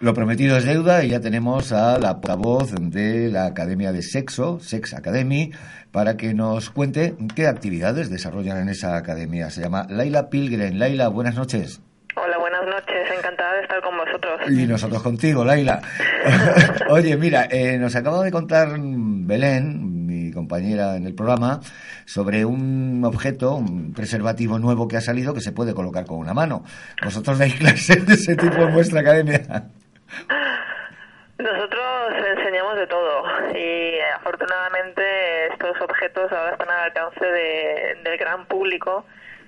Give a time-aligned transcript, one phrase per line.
[0.00, 4.60] Lo prometido es deuda y ya tenemos a la voz de la Academia de Sexo,
[4.60, 5.50] Sex Academy,
[5.90, 9.50] para que nos cuente qué actividades desarrollan en esa academia.
[9.50, 10.78] Se llama Laila Pilgren.
[10.78, 11.80] Laila, buenas noches.
[12.14, 13.10] Hola, buenas noches.
[13.16, 14.40] Encantada de estar con vosotros.
[14.48, 15.82] Y nosotros contigo, Laila.
[16.90, 21.58] Oye, mira, eh, nos acaba de contar Belén, mi compañera en el programa,
[22.04, 26.34] sobre un objeto, un preservativo nuevo que ha salido que se puede colocar con una
[26.34, 26.62] mano.
[27.02, 29.70] ¿Vosotros dais clases de ese tipo en vuestra academia?
[31.38, 33.22] Nosotros enseñamos de todo
[33.54, 39.06] y afortunadamente estos objetos ahora están al alcance de, del gran público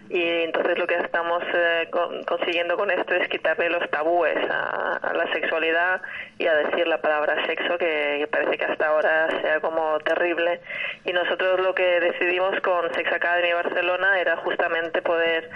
[0.08, 5.12] y entonces lo que estamos eh, con- consiguiendo con esto es quitarle los tabúes a,
[5.14, 6.00] la sexualidad
[6.38, 10.60] y a decir la palabra sexo que, que parece que hasta ahora sea como terrible.
[11.04, 15.48] Y nosotros lo que decidimos con Sex Academy Barcelona era justamente poder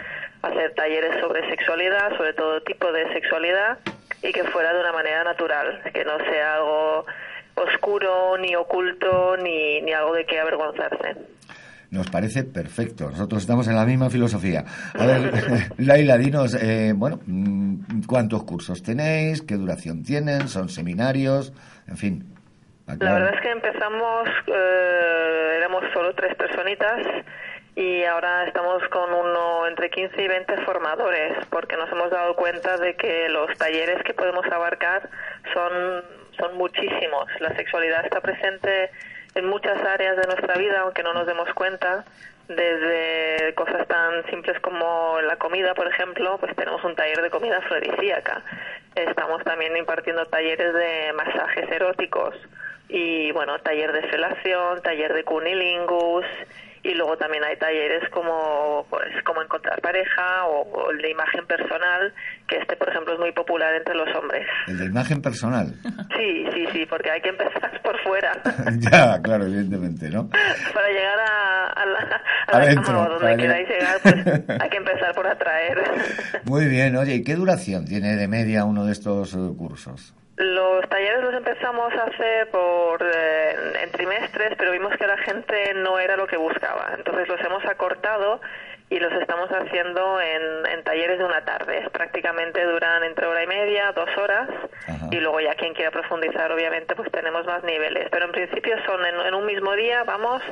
[0.43, 3.79] hacer talleres sobre sexualidad, sobre todo tipo de sexualidad
[4.23, 4.45] y que
[4.95, 7.07] manera natural, que no sea algo
[7.57, 11.17] oscuro, ni oculto, ni, ni algo de que avergonzarse.
[11.91, 13.09] Nos parece perfecto.
[13.09, 14.65] Nosotros estamos en la misma filosofía.
[14.99, 15.31] A ver,
[15.79, 19.43] Laila, dinos, eh, bueno, mm, ¿cuántos cursos tenéis?
[19.43, 20.49] ¿Qué duración tienen?
[20.49, 21.53] ¿Son seminarios?
[21.87, 22.35] En fin.
[22.87, 27.01] La verdad es que empezamos, eh, éramos solo tres personitas
[27.77, 32.77] y ahora estamos con uno entre 15 y 20 formadores porque nos hemos dado cuenta
[32.77, 35.09] de que los talleres que podemos abarcar
[35.53, 36.05] son,
[36.39, 37.27] son muchísimos.
[37.41, 38.91] La sexualidad está presente
[39.35, 42.05] en muchas áreas de nuestra vida, aunque no nos demos cuenta.
[42.47, 47.57] Desde cosas tan simples como la comida, por ejemplo, pues tenemos un taller de comida
[47.57, 48.43] afrodisíaca.
[48.95, 52.37] Estamos también impartiendo talleres de masajes eróticos
[52.89, 56.25] y bueno, taller de felación, taller de cunilingus
[56.85, 61.47] y luego también hay talleres como pues como encontrar pareja o, o el de imagen
[61.47, 62.13] personal,
[62.47, 64.47] que este por ejemplo es muy popular entre los hombres.
[64.69, 65.75] El de imagen personal.
[66.15, 68.33] Sí, sí, sí, porque hay que empezar por fuera
[68.79, 70.29] ya, claro, evidentemente, ¿no?
[70.75, 71.99] para llegar a, a la,
[72.47, 75.83] a la Adentro, cama o donde queráis llegar, pues hay que empezar por atraer.
[76.45, 80.15] Muy bien, oye, ¿y qué duración tiene de media uno de estos eh, cursos?
[80.75, 85.73] Los talleres los empezamos a hacer por eh, en trimestres, pero vimos que la gente
[85.75, 86.93] no era lo que buscaba.
[86.97, 88.41] Entonces los hemos acortado
[88.91, 91.89] y los estamos haciendo en, en talleres de una tarde.
[91.93, 94.49] Prácticamente duran entre hora y media, dos horas,
[95.11, 98.09] y luego ya quien quiera profundizar, obviamente, pues tenemos más niveles.
[98.11, 100.43] Pero en principio son en, en un mismo día, vamos,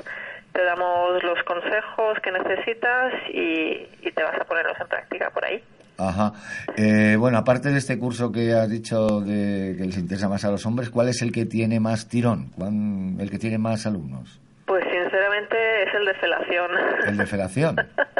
[0.53, 5.45] te damos los consejos que necesitas y, y te vas a ponerlos en práctica por
[5.45, 5.63] ahí.
[5.99, 6.33] Ajá.
[6.77, 10.51] Eh, bueno, aparte de este curso que has dicho de que les interesa más a
[10.51, 12.51] los hombres, ¿cuál es el que tiene más tirón?
[12.57, 14.41] ¿Cuán- ¿El que tiene más alumnos?
[14.67, 16.71] Pues sinceramente es el de felación.
[17.07, 17.77] El de felación.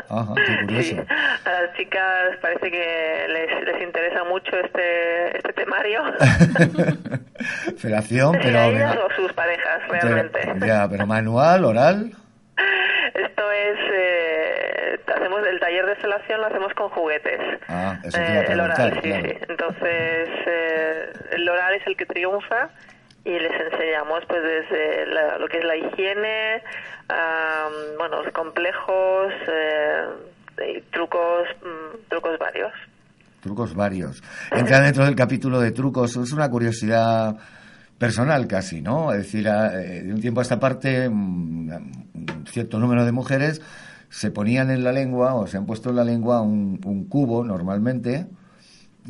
[0.09, 0.89] Ajá, qué curioso.
[0.91, 0.97] Sí,
[1.45, 6.03] a las chicas parece que les, les interesa mucho este, este temario.
[7.79, 10.67] Felación, pero, a ellas o sus parejas, pero- realmente.
[10.67, 12.13] ya, pero manual, oral.
[13.15, 14.12] Esto es, eh,
[16.13, 17.41] felación lo hacemos con juguetes.
[17.69, 19.29] Ah, eso Eh, el oral, sí, claro.
[19.29, 19.37] sí.
[19.49, 22.69] Entonces, eh, el oral es el que triunfa
[23.25, 26.63] y les enseñamos pues desde la- lo que es la higiene,
[27.09, 27.69] a,
[27.99, 30.05] bueno, los complejos, eh,
[30.77, 32.73] y trucos, mm, trucos varios.
[33.41, 34.23] Trucos varios.
[34.53, 36.15] Entra dentro del capítulo de trucos.
[36.17, 37.37] Es una curiosidad
[37.99, 39.13] personal casi, ¿no?
[39.13, 43.61] Es decir, eh, de un tiempo a esta parte, mm, un cierto número de mujeres
[44.13, 47.43] se ponían en la lengua o se han puesto en la lengua un, un cubo
[47.45, 48.27] normalmente.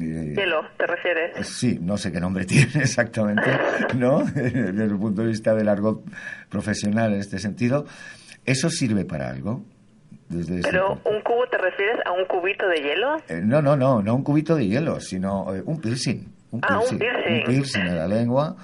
[0.00, 1.44] eh, Hielo, ¿te refieres?
[1.48, 3.50] Sí, no sé qué nombre tiene exactamente,
[3.96, 4.20] ¿no?
[4.34, 6.04] Desde el punto de vista del argot
[6.48, 7.84] profesional en este sentido.
[8.44, 9.64] ¿Eso sirve para algo?
[10.28, 13.16] Desde Pero un cubo te refieres a un cubito de hielo?
[13.28, 16.26] eh, no, no, no, no un cubito de hielo, sino eh, un piercing.
[16.52, 17.34] Un Ah, un piercing.
[17.34, 18.56] un piercing en la lengua.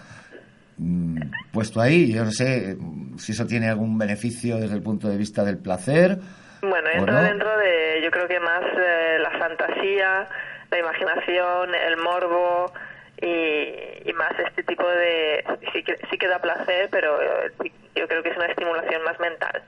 [0.78, 1.20] Mm,
[1.52, 5.16] puesto ahí, yo no sé mm, si eso tiene algún beneficio desde el punto de
[5.16, 6.18] vista del placer.
[6.62, 7.28] Bueno, ¿O entra no?
[7.28, 10.28] dentro de, yo creo que más eh, la fantasía,
[10.70, 12.72] la imaginación, el morbo
[13.20, 15.44] y, y más este tipo de...
[15.72, 17.52] Sí que, sí que da placer, pero eh,
[17.94, 19.62] yo creo que es una estimulación más mental.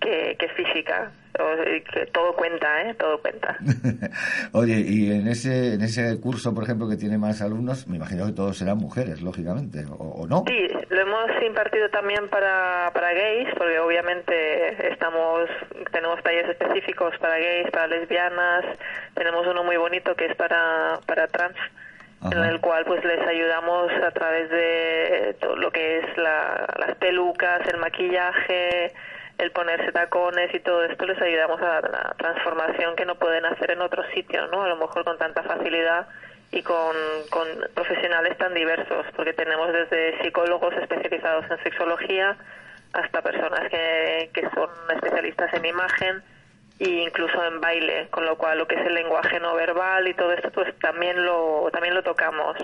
[0.00, 1.12] Que, que física.
[1.34, 2.94] que todo cuenta, ¿eh?
[2.94, 3.56] Todo cuenta.
[4.52, 8.26] Oye, y en ese, en ese curso, por ejemplo, que tiene más alumnos, me imagino
[8.26, 10.44] que todos serán mujeres, lógicamente, ¿o, no?
[10.46, 15.48] Sí, lo hemos impartido también para, para gays, porque obviamente estamos
[15.92, 18.64] tenemos talleres específicos para gays, para lesbianas,
[19.14, 21.56] tenemos uno muy bonito que es para, para trans
[22.22, 27.66] en el cual pues les ayudamos a través de todo lo que es las pelucas,
[27.72, 28.92] el maquillaje,
[29.40, 33.70] el ponerse tacones y todo esto les ayudamos a la transformación que no pueden hacer
[33.70, 34.62] en otros sitios, ¿no?
[34.62, 36.06] A lo mejor con tanta facilidad
[36.52, 36.94] y con,
[37.30, 42.36] con profesionales tan diversos, porque tenemos desde psicólogos especializados en sexología
[42.92, 46.22] hasta personas que, que son especialistas en imagen
[46.78, 50.14] e incluso en baile, con lo cual lo que es el lenguaje no verbal y
[50.14, 52.56] todo esto pues también lo también lo tocamos.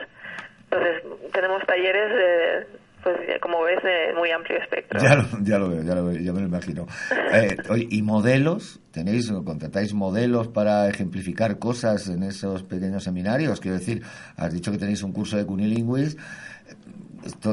[0.71, 1.03] Entonces,
[1.33, 2.67] tenemos talleres de
[3.07, 5.01] pues como ves, de muy amplio espectro.
[5.01, 6.87] Ya lo, ya lo veo, ya lo veo, ya me lo imagino.
[7.33, 7.57] Eh,
[7.91, 8.81] ¿Y modelos?
[8.91, 13.61] ¿Tenéis o contratáis modelos para ejemplificar cosas en esos pequeños seminarios?
[13.61, 14.03] Quiero decir,
[14.37, 15.47] has dicho que tenéis un curso de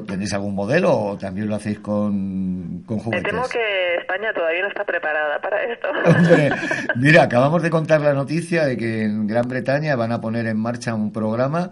[0.08, 3.24] ¿Tenéis algún modelo o también lo hacéis con, con juguetes?
[3.24, 5.88] Me temo que España todavía no está preparada para esto.
[6.96, 10.58] mira, acabamos de contar la noticia de que en Gran Bretaña van a poner en
[10.58, 11.72] marcha un programa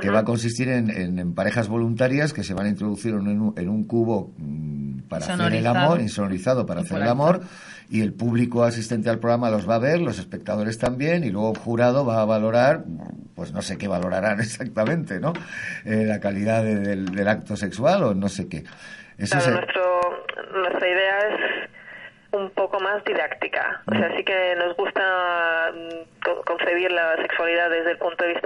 [0.00, 3.54] que va a consistir en, en, parejas voluntarias que se van a introducir en un,
[3.56, 7.42] en un cubo mm, para hacer el amor, insonorizado para hacer el amor
[7.92, 11.52] y el público asistente al programa los va a ver, los espectadores también, y luego
[11.52, 12.84] el jurado va a valorar,
[13.36, 15.34] pues no sé qué valorarán exactamente, ¿no?
[15.84, 18.64] Eh, la calidad del, acto sexual o no sé qué.
[19.18, 20.24] Eso nuestro,
[20.54, 21.68] nuestra idea es
[22.32, 23.82] un poco más didáctica.
[23.86, 28.41] O sea, sí que nos gusta mm, concebir la sexualidad desde el punto de vista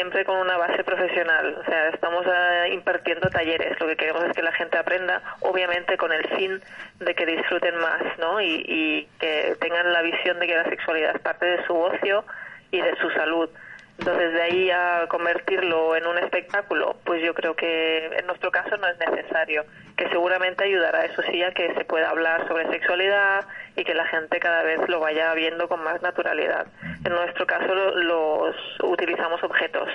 [0.00, 1.58] siempre con una base profesional.
[1.60, 3.78] O sea, estamos eh, impartiendo talleres.
[3.78, 6.58] Lo que queremos es que la gente aprenda, obviamente con el fin
[7.00, 8.40] de que disfruten más, ¿no?
[8.40, 12.24] Y, y que tengan la visión de que la sexualidad es parte de su ocio
[12.70, 13.50] y de su salud.
[13.98, 18.78] Entonces, de ahí a convertirlo en un espectáculo, pues yo creo que en nuestro caso
[18.78, 19.66] no es necesario,
[19.98, 23.44] que seguramente ayudará, eso sí, a que se pueda hablar sobre sexualidad
[23.76, 26.66] y que la gente cada vez lo vaya viendo con más naturalidad.
[27.04, 29.88] En nuestro caso los utilizamos objetos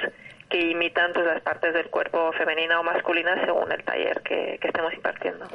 [0.49, 4.93] que imitan pues, las partes del cuerpo femenina o masculina según el taller que estemos
[4.93, 5.45] impartiendo.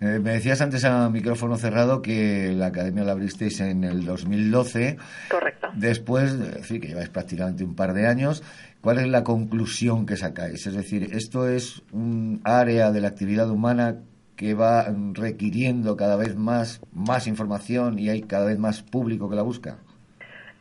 [0.00, 4.98] Eh, me decías antes a micrófono cerrado que la academia la abristeis en el 2012.
[5.30, 5.70] Correcto.
[5.74, 8.42] Después, decir, que lleváis prácticamente un par de años.
[8.80, 10.66] ¿Cuál es la conclusión que sacáis?
[10.66, 13.96] Es decir, ¿esto es un área de la actividad humana
[14.36, 19.36] que va requiriendo cada vez más, más información y hay cada vez más público que
[19.36, 19.78] la busca?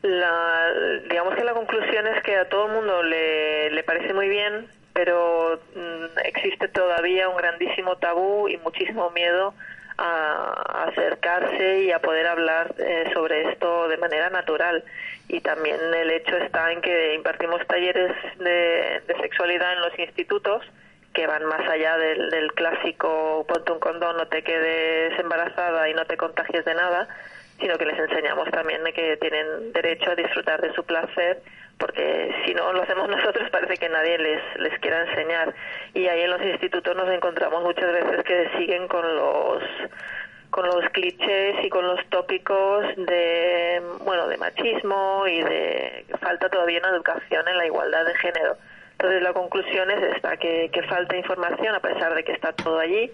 [0.04, 0.72] La,
[1.10, 4.68] digamos que la conclusión es que a todo el mundo le, le parece muy bien
[4.94, 9.54] pero mm, existe todavía un grandísimo tabú y muchísimo miedo
[9.98, 14.84] a, acercarse y a poder hablar eh, sobre esto de manera natural.
[15.28, 20.64] Y también el hecho está en que impartimos talleres de, sexualidad en los institutos
[21.14, 25.94] que van más allá del, del clásico ponte un condón, no te quedes embarazada y
[25.94, 27.08] no te contagies de nada,
[27.60, 31.42] sino que les enseñamos también que tienen derecho a disfrutar de su placer
[31.78, 35.54] porque si no lo hacemos nosotros parece que nadie les, les quiera enseñar.
[35.94, 39.64] Y ahí en los institutos nos encontramos muchas veces que siguen con los
[40.50, 46.78] con los clichés y con los tópicos de bueno de machismo y de falta todavía
[46.80, 48.58] una educación en la igualdad de género.
[48.92, 52.78] Entonces la conclusión es esta, que, que falta información a pesar de que está todo
[52.78, 53.12] allí,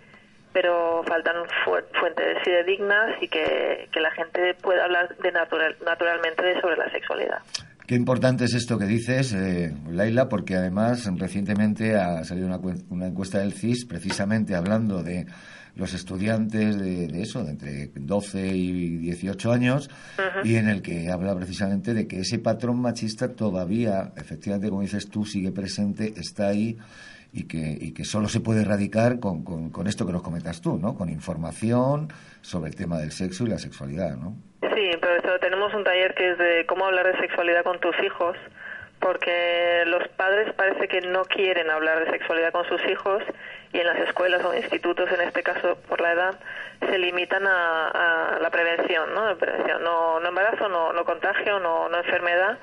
[0.61, 6.59] pero faltan fuentes fidedignas y que, que la gente pueda hablar de natural, naturalmente de
[6.59, 7.37] sobre la sexualidad.
[7.87, 12.47] Qué importante es esto que dices, eh, Laila, porque además recientemente ha salido
[12.89, 15.27] una, encuesta del CIS precisamente hablando de
[15.75, 19.89] los estudiantes de, eso, de entre 12 y 18 años,
[20.43, 25.09] y en el que habla precisamente de que ese patrón machista todavía, efectivamente, como dices
[25.09, 26.77] tú, sigue presente, está ahí
[27.31, 30.77] y que, y que solo se puede erradicar con, con, esto que nos comentas tú,
[30.77, 30.95] ¿no?
[30.95, 34.35] Con información sobre el tema del sexo y la sexualidad, ¿no?
[34.73, 38.35] Sí, pero tenemos un taller que es de cómo hablar de sexualidad con tus hijos,
[38.99, 43.23] porque los padres parece que no quieren hablar de sexualidad con sus hijos
[43.71, 46.39] y en las escuelas o institutos, en este caso por la edad,
[46.79, 49.37] se limitan a, a la prevención, ¿no?
[49.37, 52.57] prevención, no, no embarazo, no, no contagio, no, no enfermedad,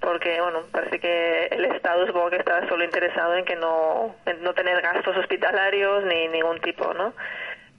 [0.00, 4.42] porque bueno parece que el Estado supongo que está solo interesado en que no en
[4.42, 7.14] no tener gastos hospitalarios ni ningún tipo no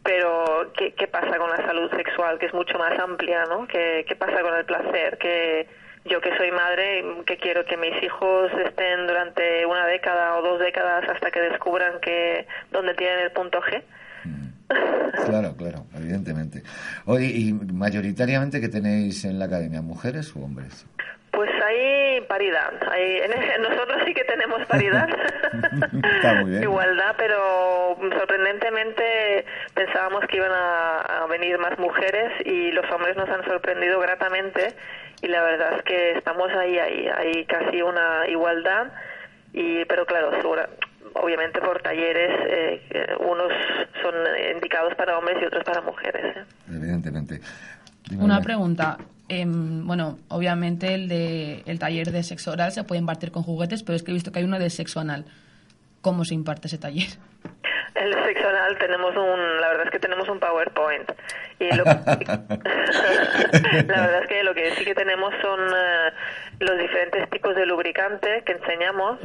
[0.04, 4.06] pero ¿qué, qué pasa con la salud sexual que es mucho más amplia no qué,
[4.08, 5.68] qué pasa con el placer que
[6.06, 10.60] yo que soy madre que quiero que mis hijos estén durante una década o dos
[10.60, 13.84] décadas hasta que descubran que dónde tienen el punto G
[15.26, 16.64] Claro, claro, evidentemente.
[17.06, 20.86] Oye, ¿y mayoritariamente qué tenéis en la academia, mujeres o hombres?
[21.32, 21.49] Pues
[22.30, 22.72] paridad.
[22.90, 23.22] Hay,
[23.60, 25.10] nosotros sí que tenemos paridad.
[26.62, 33.46] Igualdad, pero sorprendentemente pensábamos que iban a, venir más mujeres y los hombres nos han
[33.46, 34.74] sorprendido gratamente
[35.22, 38.88] y la verdad es que estamos ahí, ahí, hay casi una igualdad
[39.54, 40.32] y pero claro,
[41.14, 43.52] obviamente por talleres eh, unos
[44.02, 44.16] son
[44.56, 46.38] indicados para hombres y otros para mujeres.
[46.38, 46.44] ¿eh?
[46.70, 47.42] Evidentemente.
[48.18, 48.98] Una pregunta.
[49.30, 53.84] Em, bueno, obviamente el de el taller de sexo oral se puede impartir con juguetes,
[53.84, 55.26] pero es que he visto que hay uno de sexo anal.
[56.02, 57.10] ¿Cómo se imparte ese taller?
[57.94, 61.12] El sexo anal tenemos un, la verdad es que tenemos un PowerPoint
[61.60, 61.94] y lo, la
[63.86, 66.12] verdad es que lo que sí que tenemos son eh,
[66.60, 69.20] los diferentes tipos de lubricante que enseñamos.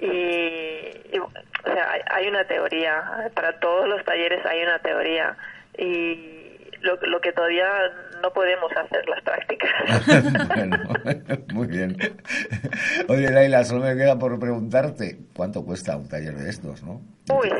[0.00, 1.30] Y, o
[1.64, 5.36] sea, hay, hay, una teoría, para todos los talleres hay una teoría
[5.76, 6.46] y
[6.80, 7.66] lo, lo que todavía
[8.22, 9.70] no podemos hacer las prácticas.
[10.54, 10.78] bueno,
[11.52, 11.96] muy bien.
[13.08, 17.00] Oye, Laila, solo me queda por preguntarte, ¿cuánto cuesta un taller de estos, no?
[17.32, 17.50] Uy,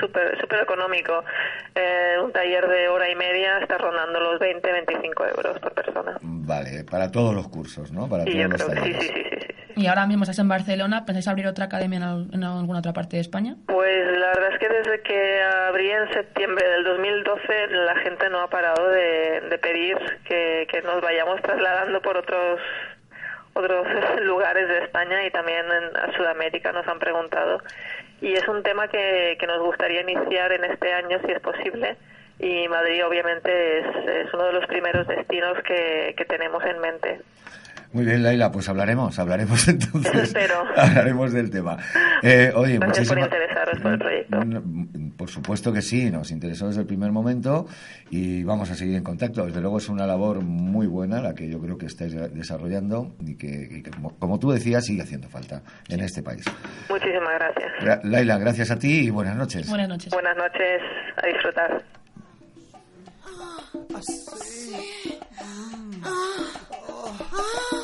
[0.00, 1.24] súper super económico.
[1.74, 6.16] Eh, un taller de hora y media está rondando los 20, 25 euros por persona.
[6.22, 8.08] Vale, para todos los cursos, ¿no?
[8.08, 9.02] Para todos los talleres.
[9.02, 9.35] Sí, sí, sí, sí,
[9.76, 11.04] ¿Y ahora mismo estás en Barcelona?
[11.04, 13.56] ¿Pensáis abrir otra academia en, alguna otra parte de España?
[13.66, 18.40] Pues la verdad es que desde que abrí en septiembre del 2012 la gente no
[18.40, 22.58] ha parado de, pedir que, que nos vayamos trasladando por otros
[23.52, 23.86] otros
[24.22, 27.60] lugares de España y también en, a Sudamérica nos han preguntado
[28.22, 31.96] y es un tema que, que nos gustaría iniciar en este año si es posible
[32.38, 33.86] y Madrid obviamente es,
[34.26, 37.20] es uno de los primeros destinos que, que tenemos en mente.
[37.92, 40.30] Muy bien, Laila, pues hablaremos, hablaremos entonces.
[40.34, 40.64] Pero...
[40.76, 41.78] Hablaremos del tema.
[42.22, 44.38] Eh, oye, Gracias por interesaros por el proyecto.
[45.16, 47.66] Por supuesto que sí, nos interesó desde el primer momento
[48.10, 49.46] y vamos a seguir en contacto.
[49.46, 53.36] Desde luego es una labor muy buena la que yo creo que estáis desarrollando y
[53.36, 53.82] que,
[54.18, 56.44] como, tú decías, sigue haciendo falta en este país.
[56.90, 58.04] Muchísimas gracias.
[58.04, 59.68] Laila, gracias a ti y buenas noches.
[59.70, 60.12] Buenas noches.
[60.12, 60.82] Buenas noches,
[61.16, 61.95] a disfrutar.
[64.66, 65.18] Ah, así.
[66.02, 66.50] Ah,
[66.88, 67.75] oh, ah.